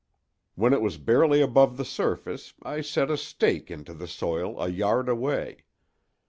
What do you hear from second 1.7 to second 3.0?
the surface I